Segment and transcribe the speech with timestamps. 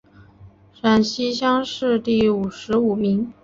[0.73, 3.31] 陕西乡试第五十五名。